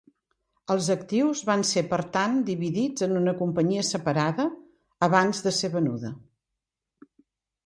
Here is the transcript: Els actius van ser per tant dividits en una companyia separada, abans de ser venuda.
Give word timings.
Els 0.75 0.87
actius 0.93 1.41
van 1.49 1.65
ser 1.71 1.83
per 1.91 1.99
tant 2.15 2.39
dividits 2.47 3.05
en 3.09 3.13
una 3.19 3.35
companyia 3.43 3.85
separada, 3.91 4.47
abans 5.09 5.45
de 5.49 5.55
ser 5.61 5.71
venuda. 5.77 6.13